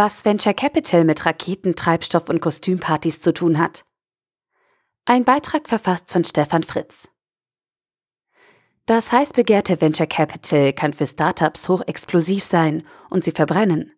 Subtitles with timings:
[0.00, 3.84] Was Venture Capital mit Raketen, Treibstoff und Kostümpartys zu tun hat.
[5.06, 7.08] Ein Beitrag verfasst von Stefan Fritz.
[8.86, 13.92] Das heiß begehrte Venture Capital kann für Startups hochexplosiv sein und sie verbrennen.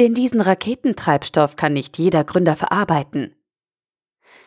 [0.00, 3.36] Denn diesen Raketentreibstoff kann nicht jeder Gründer verarbeiten.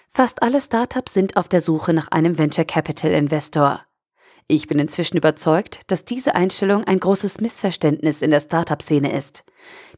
[0.10, 3.86] Fast alle Startups sind auf der Suche nach einem Venture Capital Investor.
[4.48, 9.46] Ich bin inzwischen überzeugt, dass diese Einstellung ein großes Missverständnis in der Startup-Szene ist.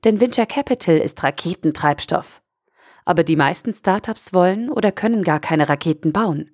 [0.03, 2.41] Denn Venture Capital ist Raketentreibstoff.
[3.05, 6.51] Aber die meisten Startups wollen oder können gar keine Raketen bauen.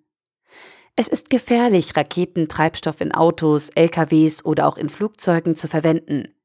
[0.95, 6.35] Es ist gefährlich, Raketentreibstoff in Autos, LKWs oder auch in Flugzeugen zu verwenden.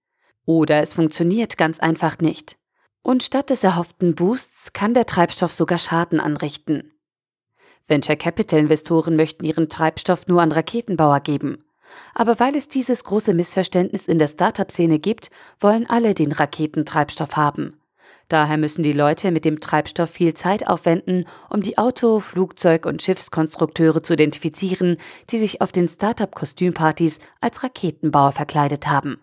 [0.46, 2.56] Oder es funktioniert ganz einfach nicht.
[3.02, 6.94] Und statt des erhofften Boosts kann der Treibstoff sogar Schaden anrichten.
[7.86, 11.63] Venture Capital Investoren möchten ihren Treibstoff nur an Raketenbauer geben.
[12.14, 15.30] Aber weil es dieses große Missverständnis in der Startup-Szene gibt,
[15.60, 17.78] wollen alle den Raketentreibstoff haben.
[18.28, 23.02] Daher müssen die Leute mit dem Treibstoff viel Zeit aufwenden, um die Auto-, Flugzeug- und
[23.02, 24.96] Schiffskonstrukteure zu identifizieren,
[25.30, 29.20] die sich auf den Startup-Kostümpartys als Raketenbauer verkleidet haben.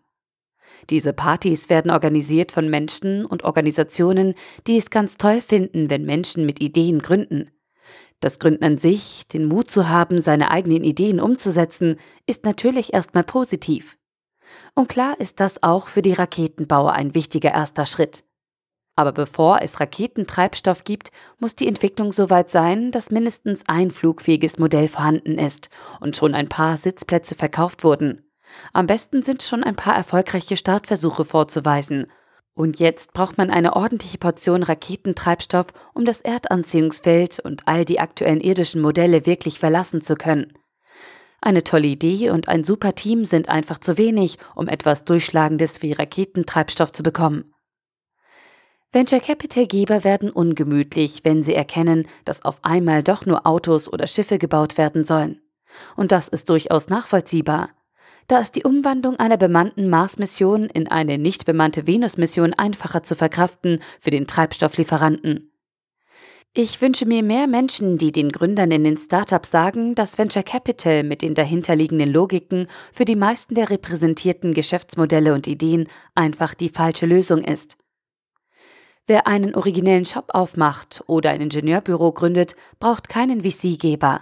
[0.90, 4.36] Diese Partys werden organisiert von Menschen und Organisationen,
[4.68, 7.50] die es ganz toll finden, wenn Menschen mit Ideen gründen.
[8.22, 13.24] Das Gründen an sich, den Mut zu haben, seine eigenen Ideen umzusetzen, ist natürlich erstmal
[13.24, 13.98] positiv.
[14.76, 18.24] Und klar ist das auch für die Raketenbauer ein wichtiger erster Schritt.
[18.96, 24.60] Aber bevor es Raketentreibstoff gibt, muss die Entwicklung so weit sein, dass mindestens ein flugfähiges
[24.60, 28.30] Modell vorhanden ist und schon ein paar Sitzplätze verkauft wurden.
[28.74, 32.08] Am besten sind schon ein paar erfolgreiche Startversuche vorzuweisen
[32.54, 38.42] und jetzt braucht man eine ordentliche Portion Raketentreibstoff, um das Erdanziehungsfeld und all die aktuellen
[38.42, 40.54] irdischen Modelle wirklich verlassen zu können.
[41.42, 45.94] Eine tolle Idee und ein super Team sind einfach zu wenig, um etwas Durchschlagendes wie
[45.94, 47.54] Raketentreibstoff zu bekommen.
[48.92, 54.06] Venture Capital Geber werden ungemütlich, wenn sie erkennen, dass auf einmal doch nur Autos oder
[54.06, 55.42] Schiffe gebaut werden sollen.
[55.96, 57.70] Und das ist durchaus nachvollziehbar.
[58.32, 63.82] Da ist die Umwandlung einer bemannten Mars-Mission in eine nicht bemannte Venus-Mission einfacher zu verkraften
[64.00, 65.52] für den Treibstofflieferanten.
[66.54, 71.04] Ich wünsche mir mehr Menschen, die den Gründern in den Startups sagen, dass Venture Capital
[71.04, 77.08] mit den dahinterliegenden Logiken für die meisten der repräsentierten Geschäftsmodelle und Ideen einfach die falsche
[77.08, 77.76] Lösung ist.
[79.08, 84.22] Wer einen originellen Shop aufmacht oder ein Ingenieurbüro gründet, braucht keinen VC-Geber.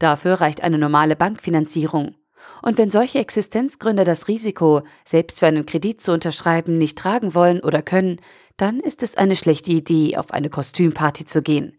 [0.00, 2.16] Dafür reicht eine normale Bankfinanzierung.
[2.62, 7.60] Und wenn solche Existenzgründer das Risiko, selbst für einen Kredit zu unterschreiben, nicht tragen wollen
[7.60, 8.20] oder können,
[8.56, 11.78] dann ist es eine schlechte Idee, auf eine Kostümparty zu gehen.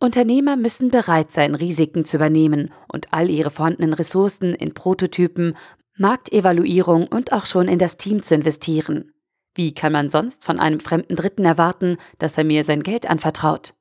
[0.00, 5.56] Unternehmer müssen bereit sein, Risiken zu übernehmen und all ihre vorhandenen Ressourcen in Prototypen,
[5.96, 9.12] Marktevaluierung und auch schon in das Team zu investieren.
[9.54, 13.74] Wie kann man sonst von einem fremden Dritten erwarten, dass er mir sein Geld anvertraut?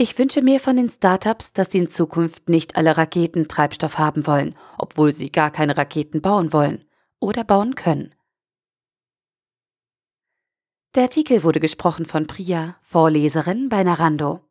[0.00, 4.28] Ich wünsche mir von den Startups, dass sie in Zukunft nicht alle Raketen Treibstoff haben
[4.28, 6.84] wollen, obwohl sie gar keine Raketen bauen wollen
[7.18, 8.14] oder bauen können.
[10.94, 14.47] Der Artikel wurde gesprochen von Priya, Vorleserin bei Narando.